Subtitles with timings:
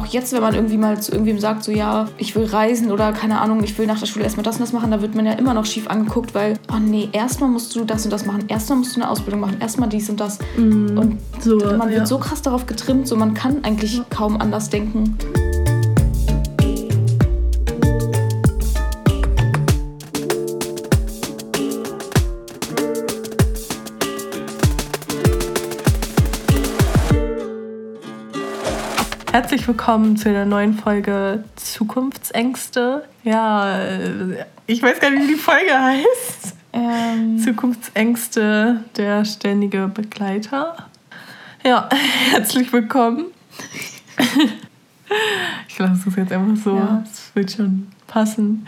[0.00, 3.12] auch jetzt, wenn man irgendwie mal zu irgendwem sagt, so ja, ich will reisen oder
[3.12, 5.26] keine Ahnung, ich will nach der Schule erstmal das und das machen, da wird man
[5.26, 8.44] ja immer noch schief angeguckt, weil, oh nee, erstmal musst du das und das machen,
[8.48, 10.38] erstmal musst du eine Ausbildung machen, erstmal dies und das.
[10.56, 12.06] Mm, und so, man wird ja.
[12.06, 15.16] so krass darauf getrimmt, so man kann eigentlich kaum anders denken.
[29.40, 33.04] Herzlich willkommen zu einer neuen Folge Zukunftsängste.
[33.24, 36.56] Ja, äh, ich weiß gar nicht, wie die Folge heißt.
[36.74, 37.38] Ähm.
[37.38, 40.76] Zukunftsängste, der ständige Begleiter.
[41.64, 41.88] Ja,
[42.32, 43.28] herzlich willkommen.
[45.68, 46.76] ich lasse es jetzt einfach so.
[46.76, 47.02] Ja.
[47.10, 48.66] Es wird schon passen.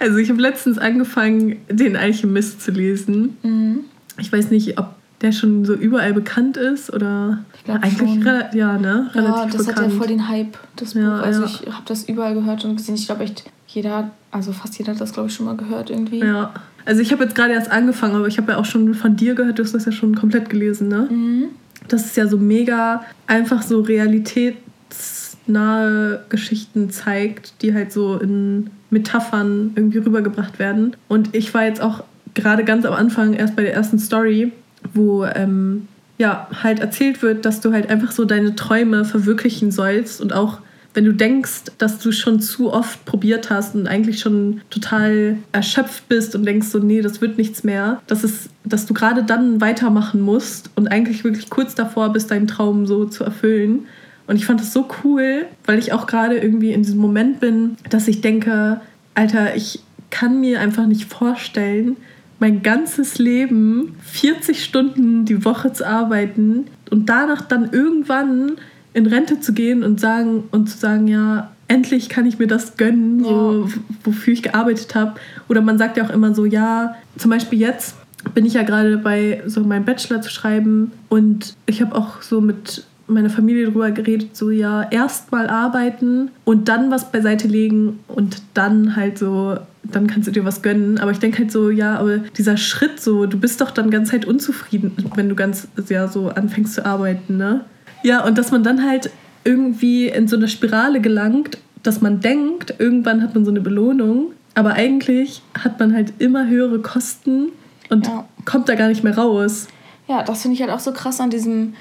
[0.00, 3.38] Also ich habe letztens angefangen, den Alchemist zu lesen.
[3.44, 3.84] Mhm.
[4.18, 8.24] Ich weiß nicht, ob der schon so überall bekannt ist oder eigentlich
[8.54, 9.86] ja ne relativ ja das bekannt.
[9.86, 11.02] hat ja voll den Hype das Buch.
[11.02, 11.46] Ja, also ja.
[11.46, 12.94] ich habe das überall gehört und gesehen.
[12.94, 16.20] Ich glaube echt jeder also fast jeder hat das glaube ich schon mal gehört irgendwie.
[16.20, 16.54] Ja.
[16.84, 19.34] Also ich habe jetzt gerade erst angefangen aber ich habe ja auch schon von dir
[19.34, 21.08] gehört du hast das ja schon komplett gelesen ne?
[21.10, 21.46] Mhm.
[21.88, 29.72] das ist ja so mega einfach so realitätsnahe Geschichten zeigt die halt so in Metaphern
[29.74, 30.96] irgendwie rübergebracht werden.
[31.08, 34.52] Und ich war jetzt auch gerade ganz am Anfang erst bei der ersten Story
[34.94, 40.20] wo ähm, ja halt erzählt wird, dass du halt einfach so deine Träume verwirklichen sollst
[40.20, 40.58] und auch
[40.94, 46.08] wenn du denkst, dass du schon zu oft probiert hast und eigentlich schon total erschöpft
[46.08, 49.60] bist und denkst so, nee, das wird nichts mehr, dass, es, dass du gerade dann
[49.60, 53.86] weitermachen musst und eigentlich wirklich kurz davor bist, deinen Traum so zu erfüllen.
[54.26, 57.76] Und ich fand das so cool, weil ich auch gerade irgendwie in diesem Moment bin,
[57.90, 58.80] dass ich denke,
[59.14, 61.96] Alter, ich kann mir einfach nicht vorstellen,
[62.38, 68.52] mein ganzes Leben 40 Stunden die Woche zu arbeiten und danach dann irgendwann
[68.94, 72.76] in Rente zu gehen und sagen und zu sagen, ja, endlich kann ich mir das
[72.76, 73.68] gönnen, so,
[74.04, 75.14] wofür ich gearbeitet habe.
[75.48, 77.96] Oder man sagt ja auch immer so, ja, zum Beispiel jetzt
[78.34, 82.40] bin ich ja gerade dabei, so meinen Bachelor zu schreiben und ich habe auch so
[82.40, 88.00] mit meiner Familie darüber geredet, so ja, erst mal arbeiten und dann was beiseite legen
[88.08, 89.58] und dann halt so
[89.90, 90.98] dann kannst du dir was gönnen.
[90.98, 94.12] Aber ich denke halt so, ja, aber dieser Schritt so, du bist doch dann ganz
[94.12, 97.64] halt unzufrieden, wenn du ganz ja so anfängst zu arbeiten, ne?
[98.02, 99.10] Ja, und dass man dann halt
[99.44, 104.32] irgendwie in so eine Spirale gelangt, dass man denkt, irgendwann hat man so eine Belohnung,
[104.54, 107.48] aber eigentlich hat man halt immer höhere Kosten
[107.88, 108.26] und ja.
[108.44, 109.68] kommt da gar nicht mehr raus.
[110.06, 111.74] Ja, das finde ich halt auch so krass an diesem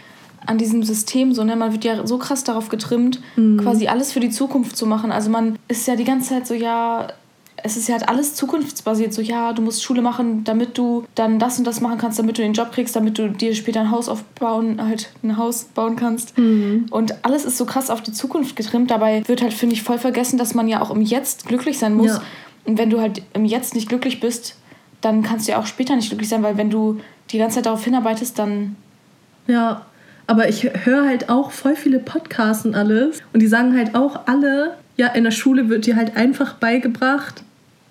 [0.46, 1.56] an diesem System so, ne?
[1.56, 3.58] Man wird ja so krass darauf getrimmt, mhm.
[3.58, 5.12] quasi alles für die Zukunft zu machen.
[5.12, 7.08] Also man ist ja die ganze Zeit so, ja,
[7.64, 9.14] es ist ja halt alles zukunftsbasiert.
[9.14, 12.38] So, ja, du musst Schule machen, damit du dann das und das machen kannst, damit
[12.38, 15.96] du den Job kriegst, damit du dir später ein Haus aufbauen, halt ein Haus bauen
[15.96, 16.38] kannst.
[16.38, 16.86] Mhm.
[16.92, 18.92] Und alles ist so krass auf die Zukunft getrimmt.
[18.92, 21.96] Dabei wird halt, finde ich, voll vergessen, dass man ja auch im Jetzt glücklich sein
[21.96, 22.08] muss.
[22.12, 22.22] Ja.
[22.66, 24.56] Und wenn du halt im Jetzt nicht glücklich bist,
[25.02, 27.00] dann kannst du ja auch später nicht glücklich sein, weil wenn du
[27.32, 28.76] die ganze Zeit darauf hinarbeitest, dann.
[29.48, 29.86] Ja,
[30.28, 33.20] aber ich höre halt auch voll viele Podcasts und alles.
[33.34, 37.44] Und die sagen halt auch alle, ja, in der Schule wird dir halt einfach beigebracht,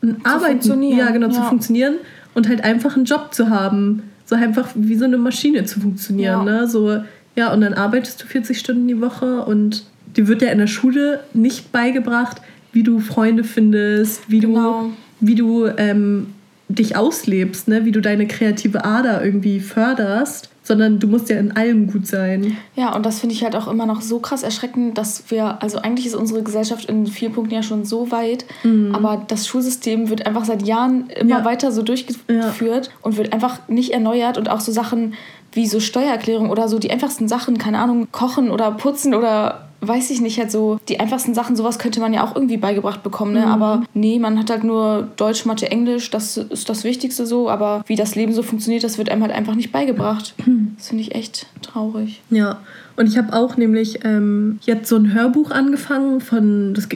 [0.02, 1.32] ein Arbeiten, ja genau, ja.
[1.32, 1.94] zu funktionieren
[2.34, 4.02] und halt einfach einen Job zu haben.
[4.26, 6.46] So einfach wie so eine Maschine zu funktionieren.
[6.46, 6.60] Ja.
[6.60, 6.68] Ne?
[6.68, 7.00] So,
[7.36, 9.84] ja, und dann arbeitest du 40 Stunden die Woche und
[10.16, 12.42] dir wird ja in der Schule nicht beigebracht,
[12.72, 14.90] wie du Freunde findest, wie genau.
[15.20, 16.34] du, wie du ähm,
[16.68, 17.84] dich auslebst, ne?
[17.86, 22.56] wie du deine kreative Ader irgendwie förderst sondern du musst ja in allem gut sein.
[22.74, 25.78] Ja, und das finde ich halt auch immer noch so krass erschreckend, dass wir, also
[25.78, 28.92] eigentlich ist unsere Gesellschaft in vier Punkten ja schon so weit, mhm.
[28.92, 31.44] aber das Schulsystem wird einfach seit Jahren immer ja.
[31.44, 32.92] weiter so durchgeführt ja.
[33.02, 35.14] und wird einfach nicht erneuert und auch so Sachen
[35.52, 40.10] wie so Steuererklärung oder so die einfachsten Sachen, keine Ahnung, kochen oder putzen oder weiß
[40.10, 43.32] ich nicht, halt so die einfachsten Sachen, sowas könnte man ja auch irgendwie beigebracht bekommen,
[43.32, 43.40] ne?
[43.40, 43.52] Mhm.
[43.52, 47.82] Aber nee, man hat halt nur Deutsch, Mathe, Englisch, das ist das Wichtigste so, aber
[47.86, 50.34] wie das Leben so funktioniert, das wird einem halt einfach nicht beigebracht.
[50.76, 52.20] Das finde ich echt traurig.
[52.28, 52.58] Ja.
[52.96, 56.88] Und ich habe auch nämlich ähm, jetzt so ein Hörbuch angefangen von, das,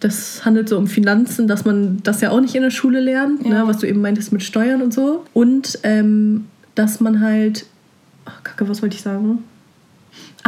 [0.00, 3.44] das handelt so um Finanzen, dass man das ja auch nicht in der Schule lernt,
[3.44, 3.50] ne?
[3.50, 3.62] ja.
[3.62, 3.68] ne?
[3.68, 5.24] was du eben meintest mit Steuern und so.
[5.34, 7.66] Und ähm, dass man halt,
[8.24, 9.44] ach, Kacke, was wollte ich sagen?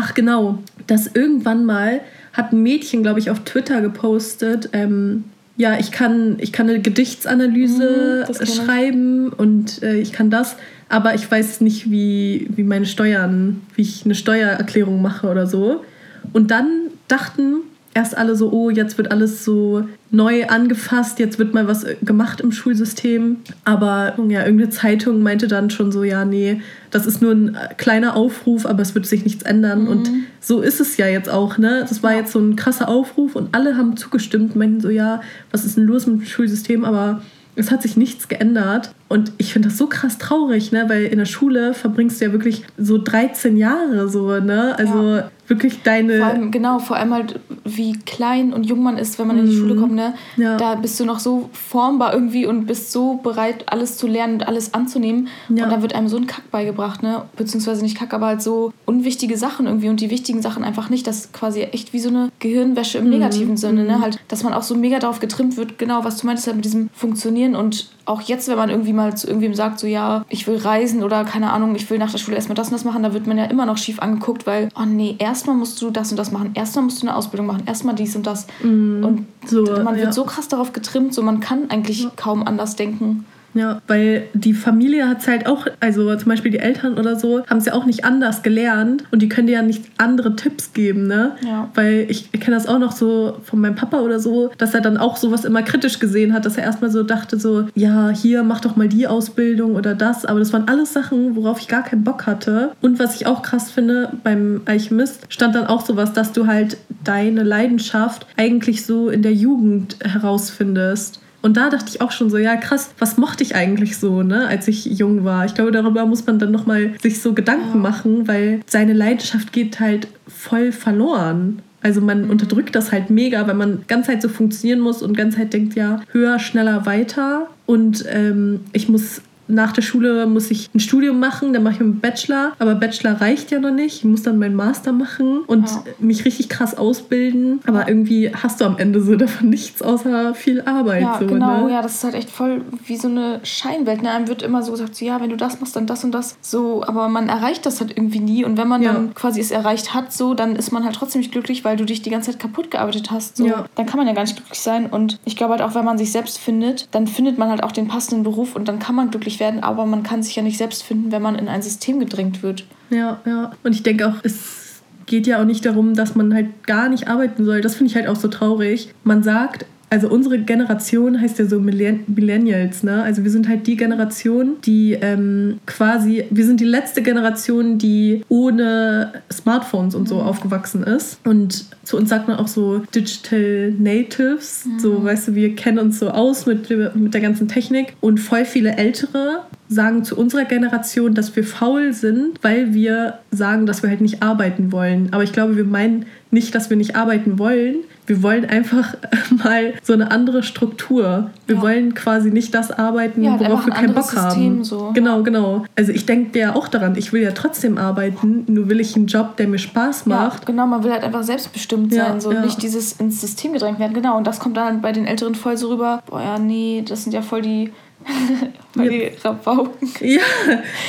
[0.02, 2.00] Ach genau, dass irgendwann mal
[2.32, 5.24] hat ein Mädchen, glaube ich, auf Twitter gepostet, ähm,
[5.58, 10.56] ja, ich kann, ich kann eine Gedichtsanalyse mhm, schreiben und äh, ich kann das,
[10.88, 15.84] aber ich weiß nicht, wie, wie meine Steuern, wie ich eine Steuererklärung mache oder so.
[16.32, 16.70] Und dann
[17.08, 17.56] dachten
[17.92, 22.40] erst alle so, oh, jetzt wird alles so neu angefasst, jetzt wird mal was gemacht
[22.40, 23.38] im Schulsystem.
[23.64, 26.60] Aber ja, irgendeine Zeitung meinte dann schon so, ja, nee,
[26.90, 29.82] das ist nur ein kleiner Aufruf, aber es wird sich nichts ändern.
[29.82, 29.88] Mhm.
[29.88, 30.10] Und
[30.40, 31.84] so ist es ja jetzt auch, ne?
[31.88, 35.20] Das war jetzt so ein krasser Aufruf und alle haben zugestimmt, meinten so, ja,
[35.50, 36.84] was ist denn los mit dem Schulsystem?
[36.84, 37.22] Aber
[37.56, 38.92] es hat sich nichts geändert.
[39.10, 40.84] Und ich finde das so krass traurig, ne?
[40.88, 44.78] Weil in der Schule verbringst du ja wirklich so 13 Jahre so, ne?
[44.78, 45.30] Also ja.
[45.48, 46.18] wirklich deine.
[46.18, 49.42] Vor allem, genau, vor allem halt, wie klein und jung man ist, wenn man mhm.
[49.42, 49.80] in die Schule mhm.
[49.80, 50.14] kommt, ne?
[50.36, 50.56] Ja.
[50.56, 54.46] Da bist du noch so formbar irgendwie und bist so bereit, alles zu lernen und
[54.46, 55.26] alles anzunehmen.
[55.48, 55.64] Ja.
[55.64, 57.22] Und dann wird einem so ein Kack beigebracht, ne?
[57.34, 61.08] Beziehungsweise nicht Kack, aber halt so unwichtige Sachen irgendwie und die wichtigen Sachen einfach nicht.
[61.08, 63.10] Das ist quasi echt wie so eine Gehirnwäsche im mhm.
[63.10, 63.96] negativen Sinne, ne?
[63.96, 64.02] Mhm.
[64.02, 66.64] Halt, dass man auch so mega darauf getrimmt wird, genau, was du meintest halt mit
[66.64, 70.46] diesem Funktionieren und auch jetzt, wenn man irgendwie mal zu irgendwem sagt, so ja, ich
[70.46, 73.02] will reisen oder keine Ahnung, ich will nach der Schule erstmal das und das machen,
[73.02, 76.10] da wird man ja immer noch schief angeguckt, weil, oh nee, erstmal musst du das
[76.10, 78.46] und das machen, erstmal musst du eine Ausbildung machen, erstmal dies und das.
[78.62, 80.12] Mm, und so, man wird ja.
[80.12, 82.12] so krass darauf getrimmt, so man kann eigentlich ja.
[82.16, 83.24] kaum anders denken.
[83.54, 87.44] Ja, weil die Familie hat es halt auch, also zum Beispiel die Eltern oder so,
[87.46, 90.72] haben es ja auch nicht anders gelernt und die können dir ja nicht andere Tipps
[90.72, 91.32] geben, ne?
[91.44, 91.68] Ja.
[91.74, 94.96] Weil ich kenne das auch noch so von meinem Papa oder so, dass er dann
[94.96, 98.60] auch sowas immer kritisch gesehen hat, dass er erstmal so dachte, so, ja, hier mach
[98.60, 100.24] doch mal die Ausbildung oder das.
[100.24, 102.72] Aber das waren alles Sachen, worauf ich gar keinen Bock hatte.
[102.80, 106.76] Und was ich auch krass finde, beim Alchemist stand dann auch sowas, dass du halt
[107.04, 111.20] deine Leidenschaft eigentlich so in der Jugend herausfindest.
[111.42, 114.46] Und da dachte ich auch schon so, ja krass, was mochte ich eigentlich so, ne,
[114.46, 115.44] als ich jung war?
[115.46, 117.90] Ich glaube, darüber muss man dann nochmal sich so Gedanken ja.
[117.90, 121.62] machen, weil seine Leidenschaft geht halt voll verloren.
[121.82, 122.30] Also man mhm.
[122.30, 125.74] unterdrückt das halt mega, weil man ganz halt so funktionieren muss und ganz halt denkt,
[125.74, 127.48] ja, höher, schneller, weiter.
[127.64, 131.80] Und ähm, ich muss nach der Schule muss ich ein Studium machen, dann mache ich
[131.80, 132.52] einen Bachelor.
[132.58, 133.96] Aber Bachelor reicht ja noch nicht.
[133.96, 135.84] Ich muss dann meinen Master machen und ja.
[135.98, 137.60] mich richtig krass ausbilden.
[137.66, 141.02] Aber irgendwie hast du am Ende so davon nichts außer viel Arbeit.
[141.02, 141.66] Ja, so, genau.
[141.66, 141.72] Ne?
[141.72, 144.02] Ja, das ist halt echt voll wie so eine Scheinwelt.
[144.02, 144.10] Ne?
[144.10, 146.36] Einem wird immer so gesagt, so, ja, wenn du das machst, dann das und das.
[146.40, 148.44] So, aber man erreicht das halt irgendwie nie.
[148.44, 148.92] Und wenn man ja.
[148.92, 151.84] dann quasi es erreicht hat, so, dann ist man halt trotzdem nicht glücklich, weil du
[151.84, 153.36] dich die ganze Zeit kaputt gearbeitet hast.
[153.36, 153.46] So.
[153.46, 153.66] Ja.
[153.74, 154.86] Dann kann man ja gar nicht glücklich sein.
[154.86, 157.72] Und ich glaube halt auch, wenn man sich selbst findet, dann findet man halt auch
[157.72, 160.58] den passenden Beruf und dann kann man glücklich werden, aber man kann sich ja nicht
[160.58, 162.64] selbst finden, wenn man in ein System gedrängt wird.
[162.90, 163.52] Ja, ja.
[163.62, 167.08] Und ich denke auch, es geht ja auch nicht darum, dass man halt gar nicht
[167.08, 167.60] arbeiten soll.
[167.60, 168.94] Das finde ich halt auch so traurig.
[169.02, 173.02] Man sagt, also unsere Generation heißt ja so Millennials, ne?
[173.02, 178.22] Also wir sind halt die Generation, die ähm, quasi, wir sind die letzte Generation, die
[178.28, 180.20] ohne Smartphones und so mhm.
[180.22, 181.18] aufgewachsen ist.
[181.24, 184.64] Und zu uns sagt man auch so Digital Natives.
[184.64, 184.78] Mhm.
[184.78, 187.94] So, weißt du, wir kennen uns so aus mit, mit der ganzen Technik.
[188.00, 193.66] Und voll viele Ältere sagen zu unserer Generation, dass wir faul sind, weil wir sagen,
[193.66, 195.08] dass wir halt nicht arbeiten wollen.
[195.12, 197.76] Aber ich glaube, wir meinen nicht, dass wir nicht arbeiten wollen,
[198.10, 198.94] wir wollen einfach
[199.44, 201.30] mal so eine andere Struktur.
[201.46, 201.62] Wir ja.
[201.62, 204.64] wollen quasi nicht das arbeiten, ja, worauf wir keinen Bock System haben.
[204.64, 204.90] So.
[204.92, 205.64] Genau, genau.
[205.76, 209.06] Also ich denke ja auch daran, ich will ja trotzdem arbeiten, nur will ich einen
[209.06, 210.40] Job, der mir Spaß macht.
[210.40, 213.94] Ja, genau, man will halt einfach selbstbestimmt sein, so nicht dieses ins System gedrängt werden.
[213.94, 217.04] Genau, und das kommt dann bei den Älteren voll so rüber, boah ja, nee, das
[217.04, 217.70] sind ja voll die
[218.74, 219.08] Weil ja.
[219.08, 219.88] die Rabauken.
[220.00, 220.22] Ja,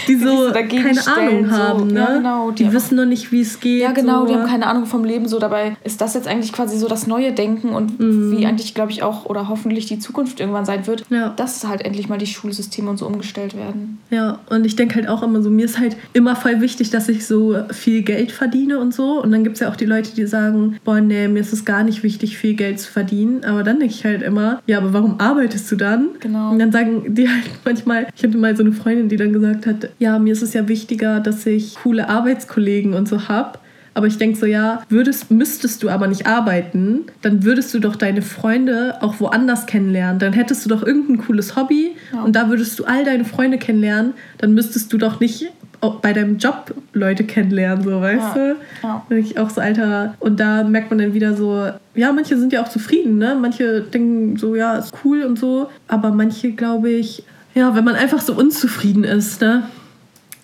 [0.08, 1.58] die so keine Ahnung so.
[1.58, 2.00] haben, ne?
[2.00, 3.82] Ja, genau, die, die wissen noch nicht, wie es geht.
[3.82, 4.28] Ja, genau, so.
[4.28, 5.28] die haben keine Ahnung vom Leben.
[5.28, 8.38] So dabei ist das jetzt eigentlich quasi so das neue Denken und mhm.
[8.38, 11.30] wie eigentlich, glaube ich, auch oder hoffentlich die Zukunft irgendwann sein wird, ja.
[11.30, 14.00] dass halt endlich mal die Schulsysteme und so umgestellt werden.
[14.10, 17.10] Ja, und ich denke halt auch immer so, mir ist halt immer voll wichtig, dass
[17.10, 19.22] ich so viel Geld verdiene und so.
[19.22, 21.66] Und dann gibt es ja auch die Leute, die sagen, boah, nee, mir ist es
[21.66, 23.44] gar nicht wichtig, viel Geld zu verdienen.
[23.44, 26.10] Aber dann denke ich halt immer, ja, aber warum arbeitest du dann?
[26.20, 26.52] Genau.
[26.52, 29.66] Und dann sagen die halt manchmal, ich hatte mal so eine Freundin, die dann gesagt
[29.66, 33.60] hat, ja, mir ist es ja wichtiger, dass ich coole Arbeitskollegen und so habe.
[33.94, 37.98] Aber ich denke so, ja, würdest, müsstest du aber nicht arbeiten, dann würdest du doch
[37.98, 40.18] deine Freunde auch woanders kennenlernen.
[40.20, 42.24] Dann hättest du doch irgendein cooles Hobby ja.
[42.24, 44.14] und da würdest du all deine Freunde kennenlernen.
[44.38, 45.52] Dann müsstest du doch nicht
[46.02, 48.54] bei deinem Job Leute kennenlernen, so, weißt ja.
[48.54, 48.56] du?
[48.84, 49.06] Ja.
[49.10, 52.54] Da ich auch so, Alter, und da merkt man dann wieder so, ja, manche sind
[52.54, 53.36] ja auch zufrieden, ne?
[53.40, 55.70] Manche denken so, ja, ist cool und so.
[55.88, 57.24] Aber manche, glaube ich,
[57.54, 59.64] ja, wenn man einfach so unzufrieden ist, ne,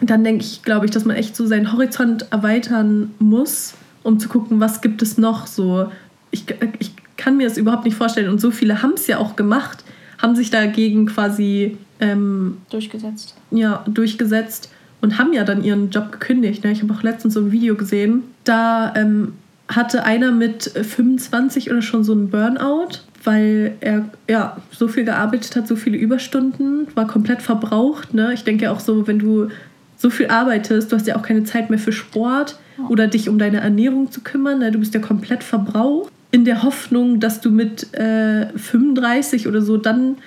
[0.02, 3.74] dann denke ich, glaube ich, dass man echt so seinen Horizont erweitern muss,
[4.04, 5.92] um zu gucken, was gibt es noch so.
[6.32, 6.46] Ich,
[6.80, 8.30] ich kann mir das überhaupt nicht vorstellen.
[8.30, 9.84] Und so viele haben es ja auch gemacht,
[10.20, 13.36] haben sich dagegen quasi ähm, durchgesetzt.
[13.52, 14.70] Ja, durchgesetzt
[15.02, 16.64] und haben ja dann ihren Job gekündigt.
[16.64, 16.72] Ne?
[16.72, 18.24] Ich habe auch letztens so ein Video gesehen.
[18.44, 19.34] Da ähm,
[19.68, 25.56] hatte einer mit 25 oder schon so einen Burnout weil er ja so viel gearbeitet
[25.58, 28.14] hat, so viele Überstunden, war komplett verbraucht.
[28.14, 28.34] Ne?
[28.34, 29.50] Ich denke auch so, wenn du
[29.98, 32.58] so viel arbeitest, du hast ja auch keine Zeit mehr für Sport
[32.88, 34.60] oder dich um deine Ernährung zu kümmern.
[34.60, 34.72] Ne?
[34.72, 39.76] Du bist ja komplett verbraucht in der Hoffnung, dass du mit äh, 35 oder so
[39.76, 40.18] dann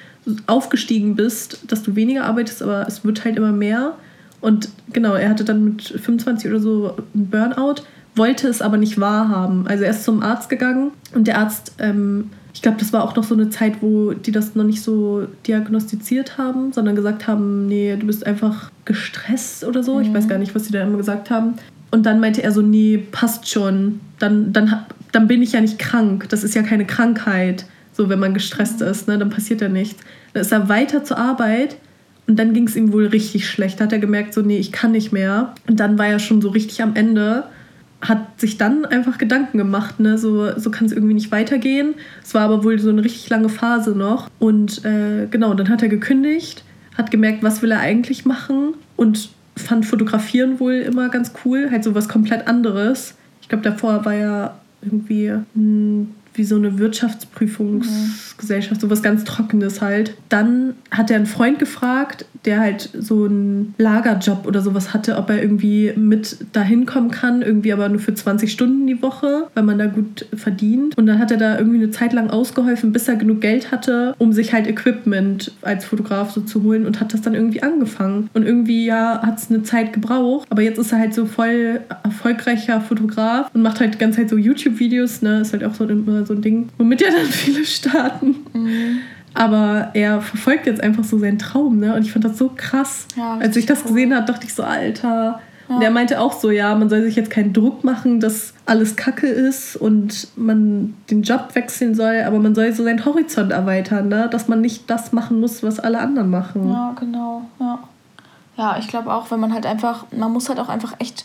[0.46, 3.94] aufgestiegen bist, dass du weniger arbeitest, aber es wird halt immer mehr.
[4.42, 7.82] Und genau, er hatte dann mit 25 oder so einen Burnout,
[8.14, 9.66] wollte es aber nicht wahrhaben.
[9.66, 13.14] Also er ist zum Arzt gegangen und der Arzt, ähm, ich glaube, das war auch
[13.16, 17.66] noch so eine Zeit, wo die das noch nicht so diagnostiziert haben, sondern gesagt haben,
[17.66, 19.96] nee, du bist einfach gestresst oder so.
[19.96, 20.02] Mhm.
[20.02, 21.54] Ich weiß gar nicht, was sie da immer gesagt haben.
[21.90, 24.00] Und dann meinte er so, nee, passt schon.
[24.18, 26.28] Dann, dann, dann bin ich ja nicht krank.
[26.28, 27.66] Das ist ja keine Krankheit.
[27.92, 30.02] So, wenn man gestresst ist, ne, dann passiert ja nichts.
[30.32, 31.76] Dann ist er weiter zur Arbeit
[32.26, 33.80] und dann ging es ihm wohl richtig schlecht.
[33.80, 35.54] Da hat er gemerkt, so, nee, ich kann nicht mehr.
[35.68, 37.44] Und dann war er schon so richtig am Ende.
[38.02, 40.16] Hat sich dann einfach Gedanken gemacht, ne?
[40.16, 41.94] so, so kann es irgendwie nicht weitergehen.
[42.22, 44.30] Es war aber wohl so eine richtig lange Phase noch.
[44.38, 46.64] Und äh, genau, dann hat er gekündigt,
[46.96, 51.84] hat gemerkt, was will er eigentlich machen und fand Fotografieren wohl immer ganz cool, halt
[51.84, 53.14] so was komplett anderes.
[53.42, 59.24] Ich glaube, davor war er irgendwie mh, hm, wie so eine Wirtschaftsprüfungsgesellschaft, so was ganz
[59.24, 60.14] Trockenes halt.
[60.28, 65.30] Dann hat er einen Freund gefragt, der halt so einen Lagerjob oder sowas hatte, ob
[65.30, 69.64] er irgendwie mit dahin kommen kann, irgendwie aber nur für 20 Stunden die Woche, weil
[69.64, 70.96] man da gut verdient.
[70.96, 74.14] Und dann hat er da irgendwie eine Zeit lang ausgeholfen, bis er genug Geld hatte,
[74.18, 78.30] um sich halt Equipment als Fotograf so zu holen und hat das dann irgendwie angefangen.
[78.32, 81.80] Und irgendwie, ja, hat es eine Zeit gebraucht, aber jetzt ist er halt so voll
[82.04, 85.84] erfolgreicher Fotograf und macht halt die ganze Zeit so YouTube-Videos, ne, ist halt auch so
[85.84, 88.36] immer so ein Ding, womit ja dann viele starten.
[88.52, 88.98] Mhm.
[89.34, 91.94] Aber er verfolgt jetzt einfach so seinen Traum, ne?
[91.94, 93.06] Und ich fand das so krass.
[93.16, 95.40] Ja, Als ich das gesehen habe, dachte ich so, Alter.
[95.68, 95.76] Ja.
[95.76, 98.96] Und er meinte auch so, ja, man soll sich jetzt keinen Druck machen, dass alles
[98.96, 104.08] Kacke ist und man den Job wechseln soll, aber man soll so seinen Horizont erweitern,
[104.08, 104.28] ne?
[104.28, 106.68] Dass man nicht das machen muss, was alle anderen machen.
[106.68, 107.78] Ja, genau, ja.
[108.56, 111.24] Ja, ich glaube auch, wenn man halt einfach, man muss halt auch einfach echt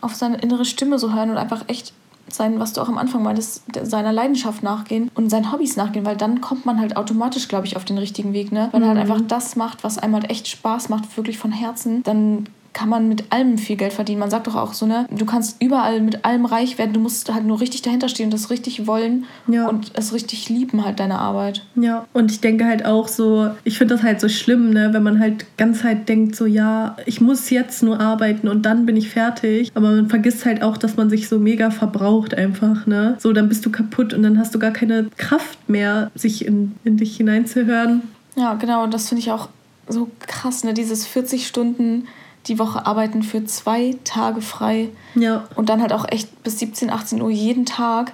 [0.00, 1.92] auf seine innere Stimme so hören und einfach echt
[2.32, 6.16] sein, was du auch am Anfang meintest, seiner Leidenschaft nachgehen und seinen Hobbys nachgehen, weil
[6.16, 8.68] dann kommt man halt automatisch, glaube ich, auf den richtigen Weg, ne?
[8.72, 9.12] Wenn man halt mhm.
[9.12, 13.08] einfach das macht, was einem halt echt Spaß macht, wirklich von Herzen, dann kann man
[13.08, 14.20] mit allem viel Geld verdienen.
[14.20, 17.34] Man sagt doch auch so, ne, du kannst überall mit allem reich werden, du musst
[17.34, 19.66] halt nur richtig dahinter stehen und das richtig wollen ja.
[19.66, 21.64] und es richtig lieben, halt deine Arbeit.
[21.74, 25.02] Ja, und ich denke halt auch so, ich finde das halt so schlimm, ne, wenn
[25.02, 28.96] man halt ganz halt denkt, so, ja, ich muss jetzt nur arbeiten und dann bin
[28.96, 29.72] ich fertig.
[29.74, 33.16] Aber man vergisst halt auch, dass man sich so mega verbraucht einfach, ne.
[33.18, 36.76] So, dann bist du kaputt und dann hast du gar keine Kraft mehr, sich in,
[36.84, 38.02] in dich hineinzuhören.
[38.36, 39.48] Ja, genau, und das finde ich auch
[39.88, 42.06] so krass, ne, dieses 40 Stunden
[42.48, 44.88] die Woche arbeiten für zwei Tage frei.
[45.14, 45.44] Ja.
[45.54, 48.12] Und dann halt auch echt bis 17, 18 Uhr jeden Tag.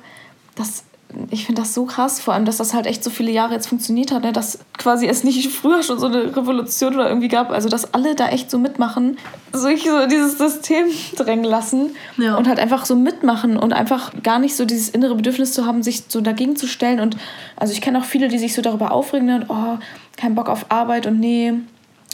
[0.57, 0.85] Das,
[1.31, 3.69] ich finde das so krass, vor allem, dass das halt echt so viele Jahre jetzt
[3.69, 4.33] funktioniert hat, ne?
[4.33, 8.17] dass quasi es nicht früher schon so eine Revolution oder irgendwie gab, also dass alle
[8.17, 9.19] da echt so mitmachen,
[9.53, 10.87] sich so dieses System
[11.17, 12.37] drängen lassen ja.
[12.37, 15.83] und halt einfach so mitmachen und einfach gar nicht so dieses innere Bedürfnis zu haben,
[15.85, 16.99] sich so dagegen zu stellen.
[16.99, 17.17] Und
[17.57, 19.37] also ich kenne auch viele, die sich so darüber aufregen ne?
[19.37, 19.79] und oh,
[20.17, 21.55] kein Bock auf Arbeit und nee,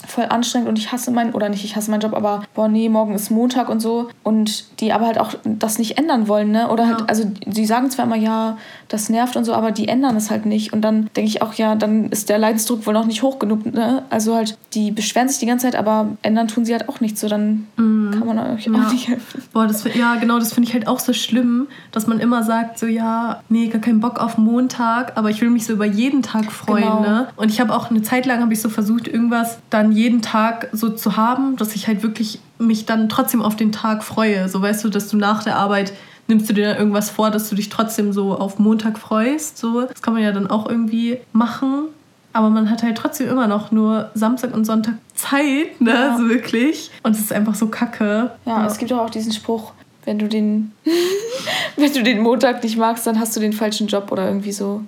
[0.07, 2.89] voll anstrengend und ich hasse meinen, oder nicht, ich hasse meinen Job, aber boah, nee,
[2.89, 4.09] morgen ist Montag und so.
[4.23, 6.69] Und die aber halt auch das nicht ändern wollen, ne?
[6.69, 8.57] Oder halt, also die sagen zwar immer, ja,
[8.89, 10.73] das nervt und so, aber die ändern es halt nicht.
[10.73, 13.67] Und dann denke ich auch, ja, dann ist der Leidensdruck wohl noch nicht hoch genug,
[13.73, 14.03] ne?
[14.11, 17.19] Also halt, die beschweren sich die ganze Zeit, aber ändern tun sie halt auch nicht
[17.19, 18.11] so, dann mm.
[18.13, 18.73] kann man euch ja.
[18.73, 19.43] auch nicht helfen.
[19.53, 22.79] Boah, das, ja, genau, das finde ich halt auch so schlimm, dass man immer sagt,
[22.79, 26.23] so, ja, nee, gar keinen Bock auf Montag, aber ich will mich so über jeden
[26.23, 27.01] Tag freuen, genau.
[27.01, 27.29] ne?
[27.37, 29.59] Und ich habe auch eine Zeit lang, habe ich so versucht, irgendwas
[29.91, 33.73] dann jeden Tag so zu haben, dass ich halt wirklich mich dann trotzdem auf den
[33.73, 34.49] Tag freue.
[34.49, 35.93] So weißt du, dass du nach der Arbeit
[36.29, 39.59] nimmst du dir dann irgendwas vor, dass du dich trotzdem so auf Montag freust.
[39.59, 41.87] So, das kann man ja dann auch irgendwie machen.
[42.33, 45.91] Aber man hat halt trotzdem immer noch nur Samstag und Sonntag Zeit, ne?
[45.91, 46.17] Ja.
[46.17, 46.93] So wirklich.
[47.03, 48.31] Und es ist einfach so kacke.
[48.45, 49.73] Ja, ja, es gibt auch diesen Spruch,
[50.05, 50.71] wenn du den,
[51.77, 54.83] wenn du den Montag nicht magst, dann hast du den falschen Job oder irgendwie so.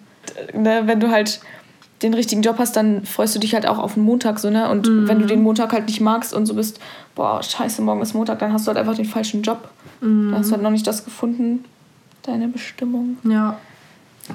[0.54, 0.82] Ne?
[0.84, 1.40] Wenn du halt
[2.02, 4.68] den richtigen Job hast, dann freust du dich halt auch auf den Montag so, ne?
[4.68, 5.08] Und mhm.
[5.08, 6.80] wenn du den Montag halt nicht magst und so bist,
[7.14, 9.68] boah, scheiße, morgen ist Montag, dann hast du halt einfach den falschen Job.
[10.00, 10.30] Mhm.
[10.30, 11.64] Dann hast du halt noch nicht das gefunden,
[12.22, 13.16] deine Bestimmung.
[13.24, 13.58] Ja.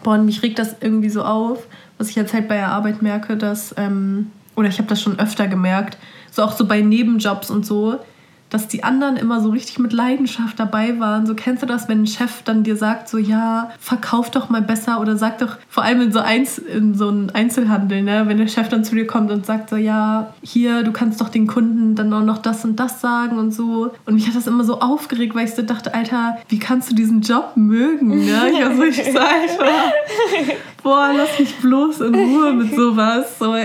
[0.03, 1.59] Boah, und mich regt das irgendwie so auf,
[1.97, 5.19] was ich jetzt halt bei der Arbeit merke, dass, ähm, oder ich habe das schon
[5.19, 5.97] öfter gemerkt,
[6.31, 8.00] so auch so bei Nebenjobs und so,
[8.50, 11.25] dass die anderen immer so richtig mit Leidenschaft dabei waren.
[11.25, 14.62] So kennst du das, wenn ein Chef dann dir sagt, so ja, verkauf doch mal
[14.62, 18.38] besser oder sag doch, vor allem in so, Einz in so einem Einzelhandel, ne, wenn
[18.38, 21.48] der Chef dann zu dir kommt und sagt so, ja, hier, du kannst doch den
[21.48, 23.92] Kunden dann auch noch das und das sagen und so.
[24.06, 26.96] Und mich hat das immer so aufgeregt, weil ich so dachte, Alter, wie kannst du
[26.96, 28.25] diesen Job mögen?
[28.25, 28.38] Ne?
[28.58, 29.20] Ich war so richtig so,
[30.84, 33.38] boah, lass mich bloß in Ruhe mit sowas.
[33.39, 33.56] So,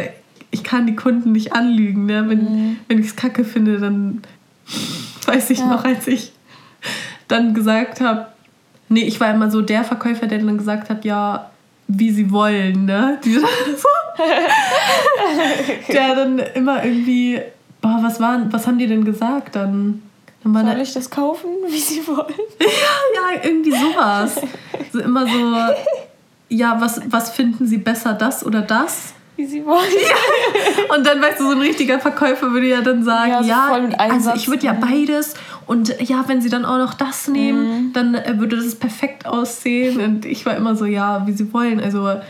[0.50, 2.06] ich kann die Kunden nicht anlügen.
[2.06, 2.28] Ne?
[2.28, 2.76] Wenn, mhm.
[2.88, 4.22] wenn ich es kacke finde, dann
[5.26, 5.66] weiß ich ja.
[5.66, 6.32] noch, als ich
[7.28, 8.26] dann gesagt habe,
[8.92, 11.50] Nee, ich war immer so der Verkäufer, der dann gesagt hat, ja,
[11.88, 13.18] wie sie wollen, ne?
[13.24, 13.46] Die, so,
[15.88, 17.40] der dann immer irgendwie,
[17.80, 20.02] boah, was waren, was haben die denn gesagt dann?
[20.44, 22.34] dann Soll ich das kaufen, wie sie wollen?
[22.60, 22.66] ja,
[23.14, 24.42] ja, irgendwie sowas.
[24.92, 25.54] So immer so,
[26.50, 29.14] ja, was, was finden sie besser, das oder das?
[29.36, 29.86] Wie sie wollen.
[29.92, 30.94] Ja.
[30.94, 34.32] Und dann, weißt du, so ein richtiger Verkäufer würde ja dann sagen, ja, ja also
[34.34, 35.34] ich würde ja beides
[35.66, 37.92] und ja, wenn sie dann auch noch das nehmen, mhm.
[37.92, 40.00] dann äh, würde das perfekt aussehen.
[40.00, 41.80] Und ich war immer so, ja, wie sie wollen.
[41.80, 42.20] Also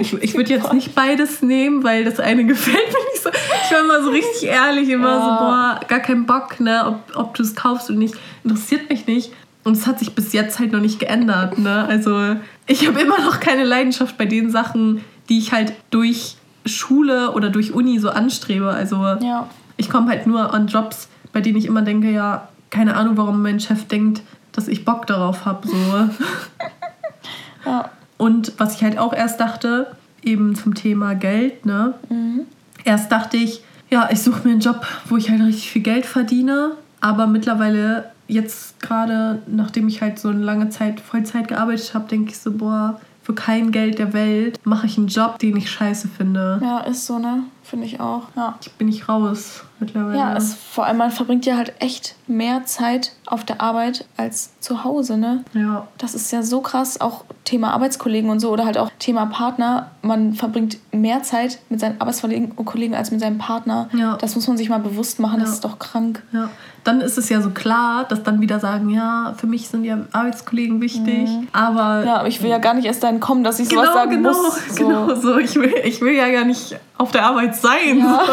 [0.00, 3.30] ich, ich würde jetzt nicht beides nehmen, weil das eine gefällt mir nicht so.
[3.30, 5.20] Ich war immer so richtig ehrlich, immer ja.
[5.20, 9.06] so, boah, gar keinen Bock, ne, ob, ob du es kaufst oder nicht, interessiert mich
[9.06, 9.32] nicht.
[9.64, 11.56] Und es hat sich bis jetzt halt noch nicht geändert.
[11.58, 11.86] Ne?
[11.88, 17.32] Also ich habe immer noch keine Leidenschaft bei den Sachen, die ich halt durch Schule
[17.32, 18.68] oder durch Uni so anstrebe.
[18.70, 19.48] Also ja.
[19.76, 23.42] ich komme halt nur an Jobs, bei denen ich immer denke, ja, keine Ahnung, warum
[23.42, 25.68] mein Chef denkt, dass ich Bock darauf habe.
[25.68, 25.74] So.
[27.66, 27.90] ja.
[28.16, 31.94] Und was ich halt auch erst dachte, eben zum Thema Geld, ne?
[32.08, 32.42] Mhm.
[32.84, 36.06] Erst dachte ich, ja, ich suche mir einen Job, wo ich halt richtig viel Geld
[36.06, 36.72] verdiene.
[37.00, 42.30] Aber mittlerweile, jetzt gerade, nachdem ich halt so eine lange Zeit Vollzeit gearbeitet habe, denke
[42.30, 46.08] ich so, boah, für kein Geld der Welt mache ich einen Job, den ich scheiße
[46.08, 46.60] finde.
[46.62, 47.44] Ja, ist so, ne?
[47.72, 48.24] Finde ich auch.
[48.36, 48.58] Ja.
[48.60, 50.18] Ich bin nicht raus mittlerweile.
[50.18, 54.60] Ja, es, vor allem man verbringt ja halt echt mehr Zeit auf der Arbeit als
[54.60, 55.42] zu Hause, ne?
[55.54, 55.88] Ja.
[55.96, 59.90] Das ist ja so krass, auch Thema Arbeitskollegen und so oder halt auch Thema Partner.
[60.02, 63.88] Man verbringt mehr Zeit mit seinen Arbeitskollegen als mit seinem Partner.
[63.94, 64.18] Ja.
[64.18, 65.46] Das muss man sich mal bewusst machen, ja.
[65.46, 66.22] das ist doch krank.
[66.32, 66.50] Ja.
[66.84, 69.98] Dann ist es ja so klar, dass dann wieder sagen, ja, für mich sind ja
[70.12, 71.48] Arbeitskollegen wichtig, mhm.
[71.52, 72.04] aber...
[72.04, 74.10] Ja, aber ich will ja gar nicht erst dahin kommen, dass ich sowas genau, sagen
[74.10, 74.68] genau, muss.
[74.68, 74.88] So.
[74.88, 75.38] Genau, so.
[75.38, 77.98] Ich will, ich will ja gar nicht auf der Arbeit sein.
[77.98, 78.24] Ja.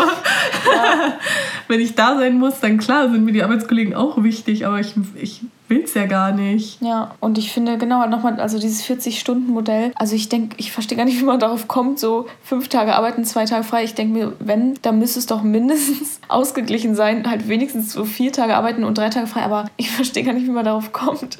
[0.65, 1.13] ja.
[1.67, 4.93] Wenn ich da sein muss, dann klar sind mir die Arbeitskollegen auch wichtig, aber ich,
[5.15, 6.81] ich will es ja gar nicht.
[6.81, 10.97] Ja, und ich finde genau halt nochmal, also dieses 40-Stunden-Modell, also ich denke, ich verstehe
[10.97, 13.83] gar nicht, wie man darauf kommt, so fünf Tage arbeiten, zwei Tage frei.
[13.83, 18.31] Ich denke mir, wenn, dann müsste es doch mindestens ausgeglichen sein, halt wenigstens so vier
[18.31, 21.37] Tage arbeiten und drei Tage frei, aber ich verstehe gar nicht, wie man darauf kommt.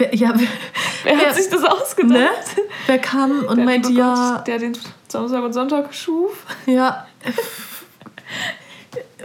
[0.00, 0.48] Wer, ja, wer,
[1.02, 2.10] wer hat wer, sich das ausgedacht?
[2.10, 2.28] Ne?
[2.86, 4.38] Wer kam und der, meinte, oh ja.
[4.46, 4.74] Der den
[5.08, 6.46] Samstag und Sonntag schuf?
[6.64, 7.04] Ja.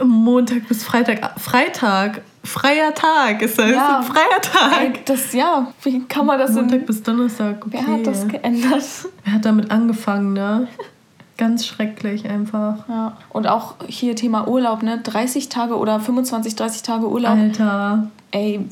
[0.03, 1.39] Montag bis Freitag.
[1.39, 2.23] Freitag.
[2.43, 3.71] Freier Tag ist das.
[3.71, 3.99] Ja.
[4.01, 5.05] Ist ein freier Tag.
[5.05, 7.65] Das, ja, wie kann man das Montag in, bis Donnerstag.
[7.65, 7.79] Okay.
[7.79, 8.83] Wer hat das geändert?
[9.23, 10.67] Wer hat damit angefangen, ne?
[11.37, 12.87] Ganz schrecklich einfach.
[12.89, 13.17] Ja.
[13.29, 14.99] Und auch hier Thema Urlaub, ne?
[15.01, 17.37] 30 Tage oder 25, 30 Tage Urlaub.
[17.37, 18.11] Alter.
[18.31, 18.67] Ey,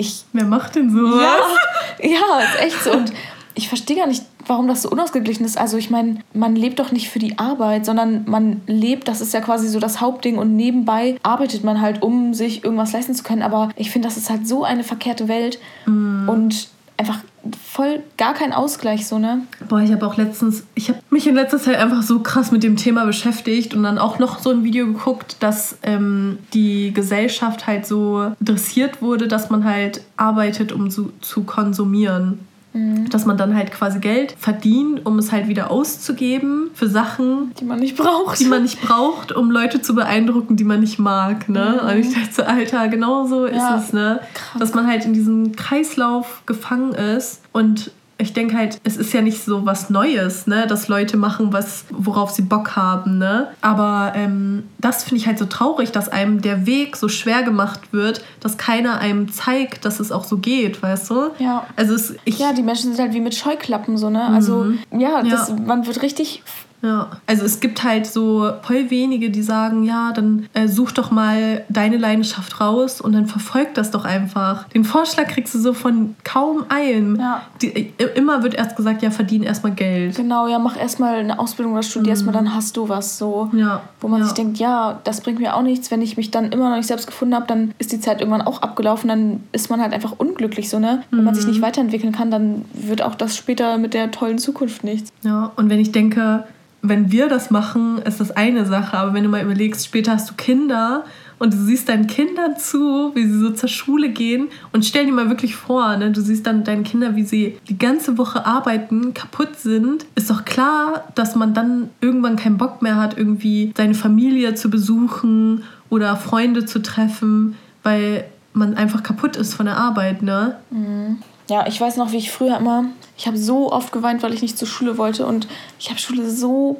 [0.00, 0.24] ich.
[0.32, 1.20] Wer macht denn so?
[1.20, 1.36] Ja,
[2.02, 2.92] ja, ist echt so.
[2.92, 3.12] Und
[3.54, 5.58] ich verstehe gar nicht, warum das so unausgeglichen ist.
[5.58, 9.34] Also ich meine, man lebt doch nicht für die Arbeit, sondern man lebt, das ist
[9.34, 13.22] ja quasi so das Hauptding und nebenbei arbeitet man halt, um sich irgendwas leisten zu
[13.22, 13.42] können.
[13.42, 16.28] Aber ich finde, das ist halt so eine verkehrte Welt mm.
[16.28, 16.68] und
[17.00, 17.20] einfach
[17.66, 19.40] voll gar kein Ausgleich so, ne?
[19.68, 22.62] Boah, ich habe auch letztens, ich habe mich in letzter Zeit einfach so krass mit
[22.62, 27.66] dem Thema beschäftigt und dann auch noch so ein Video geguckt, dass ähm, die Gesellschaft
[27.66, 32.40] halt so dressiert wurde, dass man halt arbeitet, um zu, zu konsumieren.
[32.72, 33.08] Mhm.
[33.10, 37.64] Dass man dann halt quasi Geld verdient, um es halt wieder auszugeben für Sachen, die
[37.64, 38.38] man nicht braucht.
[38.38, 41.48] Die man nicht braucht, um Leute zu beeindrucken, die man nicht mag.
[41.48, 41.80] Ne?
[41.82, 41.88] Mhm.
[41.88, 43.76] Und ich dachte so, Alter, genau so ja.
[43.76, 44.20] ist es, ne?
[44.58, 49.22] Dass man halt in diesem Kreislauf gefangen ist und ich denke halt, es ist ja
[49.22, 53.48] nicht so was Neues, ne, dass Leute machen, was, worauf sie Bock haben, ne?
[53.60, 57.92] Aber ähm, das finde ich halt so traurig, dass einem der Weg so schwer gemacht
[57.92, 61.30] wird, dass keiner einem zeigt, dass es auch so geht, weißt du?
[61.38, 61.66] Ja.
[61.76, 64.24] Also es, ich, ja, die Menschen sind halt wie mit Scheuklappen so, ne?
[64.24, 64.78] Also mhm.
[64.98, 66.42] ja, das, ja, man wird richtig
[66.82, 71.10] ja, also es gibt halt so voll wenige, die sagen, ja, dann äh, such doch
[71.10, 74.66] mal deine Leidenschaft raus und dann verfolg das doch einfach.
[74.68, 77.16] Den Vorschlag kriegst du so von kaum einem.
[77.16, 77.42] Ja.
[77.60, 80.16] Die, äh, immer wird erst gesagt, ja, verdien erstmal Geld.
[80.16, 82.10] Genau, ja, mach erstmal eine Ausbildung oder studier mhm.
[82.10, 83.50] erstmal, dann hast du was so.
[83.52, 83.82] Ja.
[84.00, 84.26] Wo man ja.
[84.26, 85.90] sich denkt, ja, das bringt mir auch nichts.
[85.90, 88.42] Wenn ich mich dann immer noch nicht selbst gefunden habe, dann ist die Zeit irgendwann
[88.42, 91.02] auch abgelaufen, dann ist man halt einfach unglücklich so, ne?
[91.10, 91.24] Wenn mhm.
[91.26, 95.12] man sich nicht weiterentwickeln kann, dann wird auch das später mit der tollen Zukunft nichts.
[95.22, 96.44] Ja, und wenn ich denke,
[96.82, 98.96] wenn wir das machen, ist das eine Sache.
[98.96, 101.04] Aber wenn du mal überlegst, später hast du Kinder
[101.38, 105.12] und du siehst deinen Kindern zu, wie sie so zur Schule gehen und stell dir
[105.12, 109.14] mal wirklich vor, ne, du siehst dann deine Kinder, wie sie die ganze Woche arbeiten,
[109.14, 113.94] kaputt sind, ist doch klar, dass man dann irgendwann keinen Bock mehr hat, irgendwie seine
[113.94, 120.22] Familie zu besuchen oder Freunde zu treffen, weil man einfach kaputt ist von der Arbeit,
[120.22, 120.56] ne?
[120.70, 121.18] Mhm.
[121.50, 122.84] Ja, ich weiß noch, wie ich früher immer,
[123.18, 125.48] ich habe so oft geweint, weil ich nicht zur Schule wollte und
[125.80, 126.76] ich habe Schule so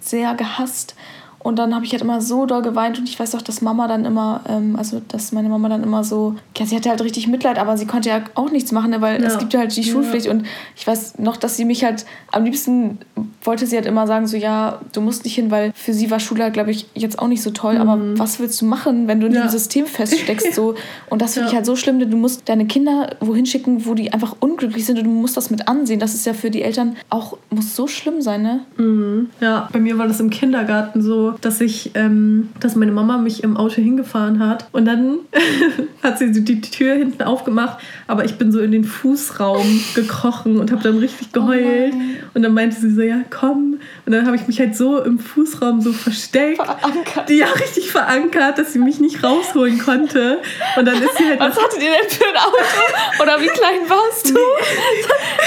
[0.00, 0.96] sehr gehasst.
[1.40, 3.86] Und dann habe ich halt immer so doll geweint und ich weiß auch, dass Mama
[3.86, 7.28] dann immer, ähm, also dass meine Mama dann immer so, ja, sie hatte halt richtig
[7.28, 9.28] Mitleid, aber sie konnte ja auch nichts machen, ne, weil ja.
[9.28, 10.32] es gibt ja halt die Schulpflicht ja.
[10.32, 10.46] und
[10.76, 12.98] ich weiß noch, dass sie mich halt, am liebsten
[13.42, 16.18] wollte sie halt immer sagen, so ja, du musst nicht hin, weil für sie war
[16.18, 17.80] Schule, halt, glaube ich, jetzt auch nicht so toll, mhm.
[17.80, 19.42] aber was willst du machen, wenn du in ja.
[19.42, 20.74] dem System feststeckst so
[21.08, 23.94] und das finde ich halt so schlimm, denn du musst deine Kinder wohin schicken, wo
[23.94, 26.62] die einfach unglücklich sind und du musst das mit ansehen, das ist ja für die
[26.62, 28.60] Eltern auch, muss so schlimm sein, ne?
[28.76, 29.30] Mhm.
[29.40, 33.42] Ja, bei mir war das im Kindergarten so, dass ich, ähm, dass meine Mama mich
[33.42, 35.18] im Auto hingefahren hat und dann
[36.02, 40.72] hat sie die Tür hinten aufgemacht, aber ich bin so in den Fußraum gekrochen und
[40.72, 44.36] habe dann richtig geheult oh und dann meinte sie so, ja komm und dann habe
[44.36, 47.30] ich mich halt so im Fußraum so versteckt, verankert.
[47.30, 50.38] ja richtig verankert, dass sie mich nicht rausholen konnte
[50.76, 53.88] und dann ist sie halt was hattet ihr denn für ein Auto oder wie klein
[53.88, 54.34] warst du?
[54.34, 55.02] Nee.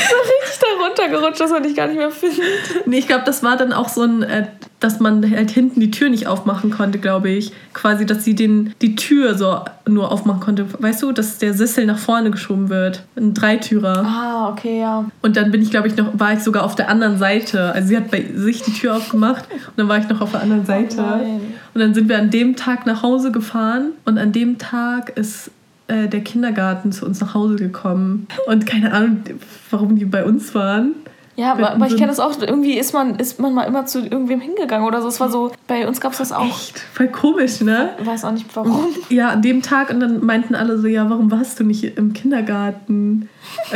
[0.09, 2.41] so richtig da runtergerutscht, dass man dich gar nicht mehr findet.
[2.85, 4.47] Nee, ich glaube, das war dann auch so ein äh,
[4.81, 7.51] dass man halt hinten die Tür nicht aufmachen konnte, glaube ich.
[7.73, 10.65] Quasi, dass sie den, die Tür so nur aufmachen konnte.
[10.79, 13.03] Weißt du, dass der Sessel nach vorne geschoben wird.
[13.15, 14.03] Ein Dreitürer.
[14.05, 15.05] Ah, okay, ja.
[15.21, 17.71] Und dann bin ich, glaube ich, noch, war ich sogar auf der anderen Seite.
[17.73, 20.41] Also sie hat bei sich die Tür aufgemacht und dann war ich noch auf der
[20.41, 20.97] anderen Seite.
[20.99, 21.39] Oh
[21.73, 25.51] und dann sind wir an dem Tag nach Hause gefahren und an dem Tag ist
[25.87, 28.27] äh, der Kindergarten zu uns nach Hause gekommen.
[28.47, 29.23] Und keine Ahnung,
[29.69, 30.93] warum die bei uns waren.
[31.35, 32.39] Ja, aber, aber ich kenne das auch.
[32.39, 35.07] Irgendwie ist man, ist man mal immer zu irgendwem hingegangen oder so.
[35.07, 36.45] Es war so, bei uns gab es das auch.
[36.45, 36.79] Echt?
[36.79, 37.91] Voll komisch, ne?
[37.99, 38.87] Ich weiß auch nicht warum.
[39.09, 42.13] Ja, an dem Tag und dann meinten alle so, ja, warum warst du nicht im
[42.13, 43.29] Kindergarten?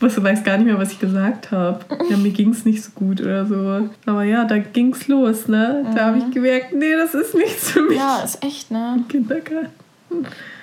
[0.00, 1.80] das, du weißt gar nicht mehr, was ich gesagt habe.
[2.10, 3.88] Ja, mir ging es nicht so gut oder so.
[4.06, 5.86] Aber ja, da ging es los, ne?
[5.94, 6.32] Da habe ich mhm.
[6.32, 7.98] gemerkt, nee, das ist nichts für mich.
[7.98, 8.94] Ja, ist echt, ne?
[8.98, 9.83] Im Kindergarten.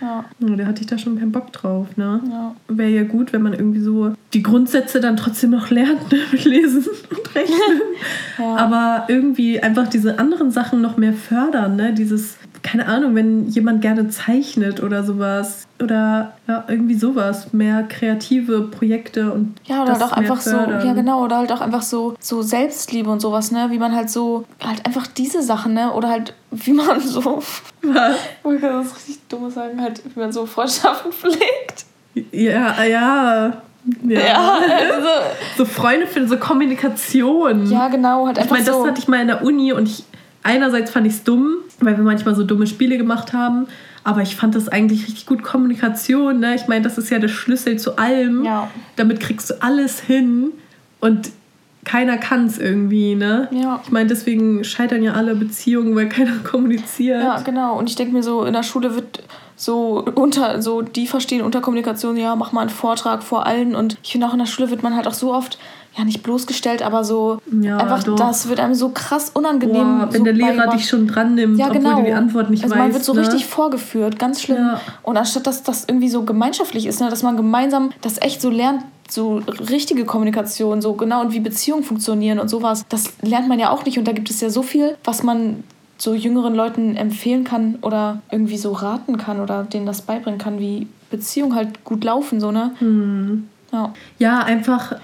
[0.02, 0.26] Ja.
[0.40, 0.56] ja.
[0.56, 2.22] Da hatte ich da schon keinen Bock drauf, ne?
[2.30, 2.56] Ja.
[2.68, 6.20] Wäre ja gut, wenn man irgendwie so die Grundsätze dann trotzdem noch lernt, ne?
[6.32, 7.82] mit Lesen und Rechnen.
[8.40, 8.56] ja.
[8.56, 11.94] Aber irgendwie einfach diese anderen Sachen noch mehr fördern, ne?
[11.94, 15.68] Dieses keine Ahnung, wenn jemand gerne zeichnet oder sowas.
[15.82, 17.54] Oder ja, irgendwie sowas.
[17.54, 19.56] Mehr kreative Projekte und.
[19.66, 20.82] Ja, oder halt auch einfach fördern.
[20.82, 23.68] so, ja genau, oder halt auch einfach so, so Selbstliebe und sowas, ne?
[23.70, 25.92] Wie man halt so, halt einfach diese Sachen, ne?
[25.94, 27.42] Oder halt, wie man so.
[27.82, 28.16] Was?
[28.44, 31.86] Man kann das richtig dumm sagen, halt, wie man so Freundschaften pflegt.
[32.32, 33.62] Ja, ja.
[34.04, 34.60] Ja, ja
[34.92, 35.08] also,
[35.58, 37.66] so Freunde finden, so Kommunikation.
[37.72, 39.88] Ja, genau, halt einfach Ich meine, das so hatte ich mal in der Uni und
[39.88, 40.04] ich,
[40.44, 43.68] einerseits fand ich es dumm, weil wir manchmal so dumme Spiele gemacht haben.
[44.04, 46.40] Aber ich fand das eigentlich richtig gut Kommunikation.
[46.40, 46.56] Ne?
[46.56, 48.44] Ich meine, das ist ja der Schlüssel zu allem.
[48.44, 48.70] Ja.
[48.96, 50.52] Damit kriegst du alles hin
[51.00, 51.32] und
[51.84, 53.16] keiner kann es irgendwie.
[53.16, 53.48] Ne?
[53.52, 53.80] Ja.
[53.84, 57.22] Ich meine, deswegen scheitern ja alle Beziehungen, weil keiner kommuniziert.
[57.22, 57.78] Ja, genau.
[57.78, 59.24] Und ich denke mir so, in der Schule wird
[59.56, 63.76] so unter, so die verstehen unter Kommunikation, ja, mach mal einen Vortrag vor allen.
[63.76, 65.60] Und ich finde auch in der Schule wird man halt auch so oft
[65.96, 68.16] ja nicht bloßgestellt, aber so ja, einfach doch.
[68.16, 70.00] das wird einem so krass unangenehm.
[70.00, 71.90] Boah, wenn so der Lehrer dich schon dran nimmt, ja, genau.
[71.90, 72.84] obwohl du die Antwort nicht also weißt.
[72.84, 73.22] Man wird so ne?
[73.22, 74.58] richtig vorgeführt, ganz schlimm.
[74.58, 74.82] Ja.
[75.04, 78.50] Und anstatt dass das irgendwie so gemeinschaftlich ist, ne, dass man gemeinsam das echt so
[78.50, 83.60] lernt, so richtige Kommunikation, so genau und wie Beziehungen funktionieren und sowas, das lernt man
[83.60, 83.98] ja auch nicht.
[84.00, 85.64] Und da gibt es ja so viel, was man
[85.98, 90.60] so jüngeren Leuten empfehlen kann oder irgendwie so raten kann oder denen das beibringen kann,
[90.60, 92.72] wie Beziehungen halt gut laufen, so, ne?
[92.80, 93.50] Hm.
[93.72, 93.94] Ja.
[94.18, 94.96] ja, einfach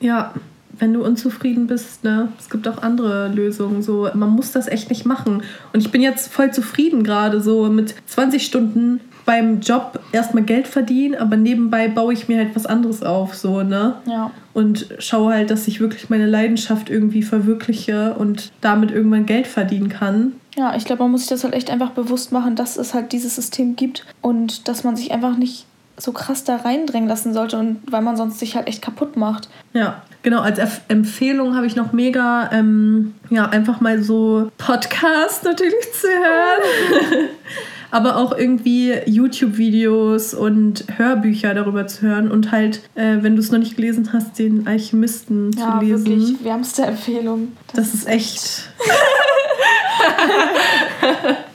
[0.00, 0.32] ja,
[0.78, 3.82] wenn du unzufrieden bist, ne, es gibt auch andere Lösungen.
[3.82, 5.42] So, man muss das echt nicht machen.
[5.72, 10.66] Und ich bin jetzt voll zufrieden gerade so mit 20 Stunden beim Job erstmal Geld
[10.66, 13.96] verdienen, aber nebenbei baue ich mir halt was anderes auf, so, ne?
[14.06, 14.30] Ja.
[14.54, 19.88] Und schaue halt, dass ich wirklich meine Leidenschaft irgendwie verwirkliche und damit irgendwann Geld verdienen
[19.88, 20.32] kann.
[20.56, 23.12] Ja, ich glaube, man muss sich das halt echt einfach bewusst machen, dass es halt
[23.12, 25.66] dieses System gibt und dass man sich einfach nicht
[26.00, 29.48] so krass da reindrängen lassen sollte und weil man sonst sich halt echt kaputt macht.
[29.72, 30.40] Ja, genau.
[30.40, 36.08] Als F Empfehlung habe ich noch mega, ähm, ja, einfach mal so Podcast natürlich zu
[36.08, 37.28] hören.
[37.90, 43.50] aber auch irgendwie YouTube-Videos und Hörbücher darüber zu hören und halt, äh, wenn du es
[43.50, 46.06] noch nicht gelesen hast, den Alchemisten ja, zu lesen.
[46.06, 47.52] Ja, wirklich wärmste Empfehlung.
[47.74, 48.70] Das, das ist echt.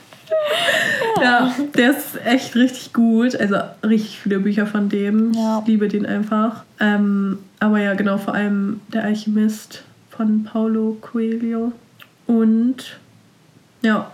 [1.26, 3.36] ja, der ist echt richtig gut.
[3.36, 5.32] Also richtig viele Bücher von dem.
[5.32, 5.60] Ja.
[5.60, 6.64] Ich liebe den einfach.
[6.80, 11.72] Ähm, aber ja, genau, vor allem Der Alchemist von Paulo Coelho.
[12.26, 12.98] Und
[13.82, 14.10] ja,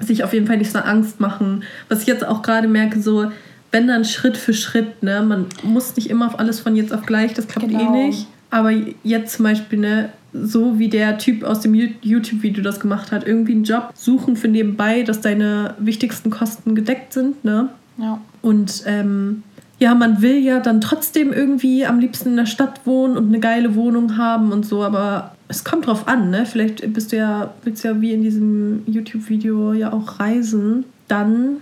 [0.00, 1.64] sich auf jeden Fall nicht so Angst machen.
[1.88, 3.30] Was ich jetzt auch gerade merke, so,
[3.70, 7.04] wenn dann Schritt für Schritt, ne, man muss nicht immer auf alles von jetzt auf
[7.04, 7.94] gleich, das klappt eh genau.
[7.94, 8.26] eh nicht.
[8.50, 8.70] Aber
[9.02, 13.52] jetzt zum Beispiel, ne, so wie der Typ aus dem YouTube-Video das gemacht hat, irgendwie
[13.52, 17.70] einen Job suchen für nebenbei, dass deine wichtigsten Kosten gedeckt sind, ne?
[17.96, 18.20] Ja.
[18.42, 19.42] Und ähm,
[19.78, 23.40] ja, man will ja dann trotzdem irgendwie am liebsten in der Stadt wohnen und eine
[23.40, 26.46] geile Wohnung haben und so, aber es kommt drauf an, ne?
[26.46, 30.84] Vielleicht bist du ja, willst ja wie in diesem YouTube-Video ja auch reisen.
[31.06, 31.58] Dann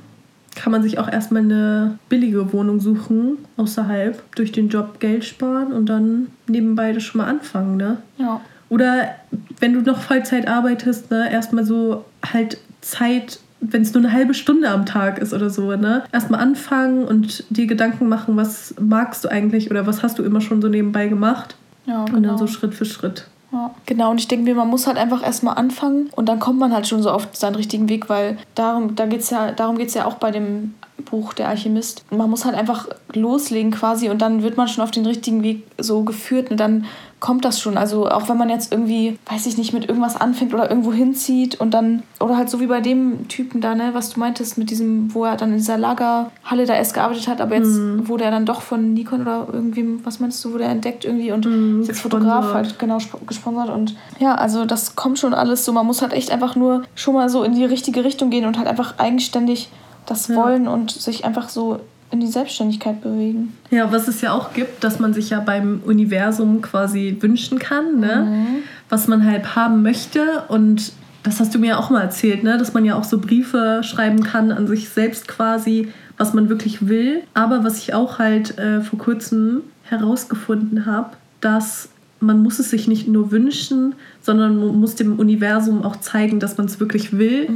[0.56, 5.72] kann man sich auch erstmal eine billige Wohnung suchen, außerhalb, durch den Job Geld sparen
[5.72, 7.98] und dann nebenbei das schon mal anfangen, ne?
[8.18, 8.40] Ja.
[8.68, 9.14] Oder
[9.60, 14.34] wenn du noch Vollzeit arbeitest, ne, erstmal so halt Zeit, wenn es nur eine halbe
[14.34, 16.04] Stunde am Tag ist oder so, ne?
[16.12, 20.40] Erstmal anfangen und dir Gedanken machen, was magst du eigentlich oder was hast du immer
[20.40, 21.56] schon so nebenbei gemacht.
[21.86, 22.36] Ja, Und dann genau.
[22.36, 23.26] so Schritt für Schritt.
[23.52, 24.10] Ja, genau.
[24.10, 26.86] Und ich denke mir, man muss halt einfach erstmal anfangen und dann kommt man halt
[26.86, 30.04] schon so auf seinen richtigen Weg, weil darum, da geht's ja, darum geht es ja
[30.04, 30.74] auch bei dem
[31.10, 32.04] Buch Der Alchemist.
[32.10, 35.62] Man muss halt einfach loslegen quasi und dann wird man schon auf den richtigen Weg
[35.78, 36.86] so geführt und dann
[37.18, 37.78] kommt das schon.
[37.78, 41.58] Also auch wenn man jetzt irgendwie, weiß ich nicht, mit irgendwas anfängt oder irgendwo hinzieht
[41.60, 44.68] und dann, oder halt so wie bei dem Typen da, ne, was du meintest, mit
[44.70, 47.70] diesem, wo er dann in dieser Lagerhalle da erst gearbeitet hat, aber jetzt
[48.08, 51.32] wurde er dann doch von Nikon oder irgendwie, was meinst du, wurde er entdeckt irgendwie
[51.32, 51.46] und
[51.80, 55.72] ist jetzt Fotograf halt genau sp- gesponsert und ja, also das kommt schon alles so.
[55.72, 58.58] Man muss halt echt einfach nur schon mal so in die richtige Richtung gehen und
[58.58, 59.68] halt einfach eigenständig
[60.04, 60.36] das Ja.
[60.36, 63.52] wollen und sich einfach so in die Selbstständigkeit bewegen.
[63.70, 68.00] Ja, was es ja auch gibt, dass man sich ja beim Universum quasi wünschen kann,
[68.00, 68.62] ne?
[68.88, 70.44] was man halt haben möchte.
[70.48, 70.92] Und
[71.22, 72.58] das hast du mir ja auch mal erzählt, ne?
[72.58, 76.86] dass man ja auch so Briefe schreiben kann an sich selbst quasi, was man wirklich
[76.86, 77.22] will.
[77.34, 81.88] Aber was ich auch halt äh, vor kurzem herausgefunden habe, dass
[82.20, 86.56] man muss es sich nicht nur wünschen, sondern man muss dem Universum auch zeigen, dass
[86.56, 87.46] man es wirklich will,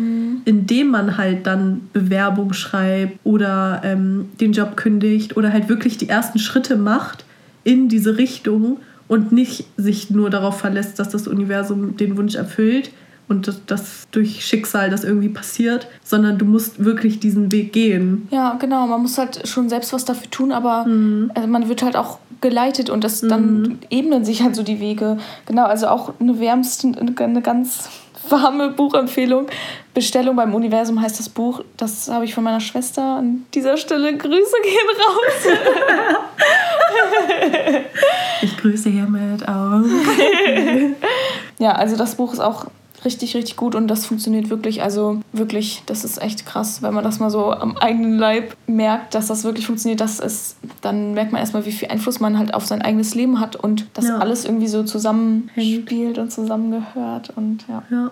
[0.44, 6.08] indem man halt dann Bewerbung schreibt oder ähm, den Job kündigt oder halt wirklich die
[6.08, 7.24] ersten Schritte macht
[7.64, 12.90] in diese Richtung und nicht sich nur darauf verlässt, dass das Universum den Wunsch erfüllt
[13.30, 18.26] und dass das durch Schicksal das irgendwie passiert, sondern du musst wirklich diesen Weg gehen.
[18.30, 18.86] Ja, genau.
[18.88, 20.84] Man muss halt schon selbst was dafür tun, aber
[21.34, 25.18] also man wird halt auch geleitet und das dann ebnen sich halt so die Wege.
[25.46, 27.88] Genau, also auch eine wärmste, eine ganz
[28.28, 29.46] warme Buchempfehlung.
[29.94, 31.62] Bestellung beim Universum heißt das Buch.
[31.76, 34.16] Das habe ich von meiner Schwester an dieser Stelle.
[34.16, 35.56] Grüße gehen raus.
[38.42, 39.82] Ich grüße hiermit auch.
[41.58, 42.66] Ja, also das Buch ist auch
[43.04, 44.82] richtig, richtig gut und das funktioniert wirklich.
[44.82, 49.14] Also wirklich, das ist echt krass, wenn man das mal so am eigenen Leib merkt,
[49.14, 50.00] dass das wirklich funktioniert.
[50.00, 53.40] Das ist, dann merkt man erstmal, wie viel Einfluss man halt auf sein eigenes Leben
[53.40, 54.18] hat und dass Ja.
[54.18, 57.82] alles irgendwie so zusammenspielt und zusammengehört und ja.
[57.90, 58.10] Ja,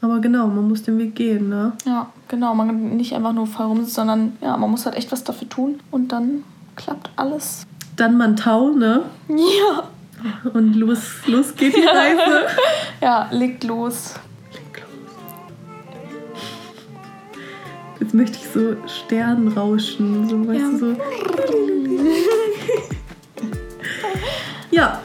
[0.00, 1.72] aber genau, man muss den Weg gehen, ne?
[1.86, 2.54] Ja, genau.
[2.54, 5.48] Man kann nicht einfach nur faul rumsitzen, sondern ja, man muss halt echt was dafür
[5.48, 6.42] tun und dann
[6.76, 7.66] klappt alles.
[7.96, 9.02] Dann man Tau, ne?
[9.28, 9.84] Ja.
[10.52, 12.46] Und los, los geht die Reise.
[13.00, 14.14] Ja, legt los.
[18.00, 20.68] Jetzt möchte ich so Sternrauschen, so weißt Ja.
[20.70, 20.96] du so.
[24.70, 25.00] Ja.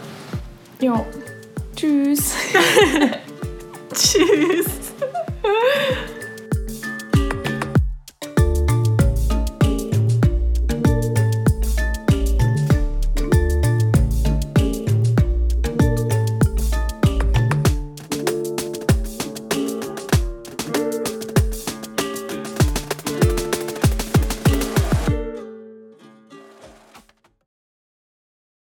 [0.82, 1.06] Jo.
[1.75, 2.34] Tschüss.
[3.93, 4.65] Tschüss.